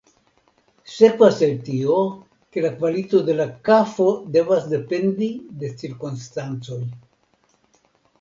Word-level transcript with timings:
Sekvas 0.91 1.35
el 1.47 1.51
tio, 1.65 1.97
ke 2.55 2.63
la 2.65 2.71
kvalito 2.79 3.21
de 3.27 3.35
la 3.41 3.45
kafo 3.69 4.07
devas 4.37 4.65
dependi 4.73 5.29
de 5.65 5.71
cirkonstancoj. 5.83 6.79